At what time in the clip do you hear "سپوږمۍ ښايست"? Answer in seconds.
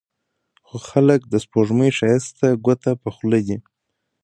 1.43-2.31